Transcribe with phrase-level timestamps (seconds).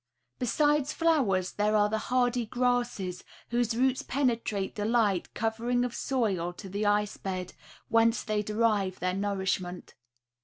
[0.39, 6.53] Besides flowers, there are the hardy grasses whose roots penetrate the light covering of soil
[6.53, 7.53] to the ice bed,
[7.87, 9.93] whence they derive their nourishment.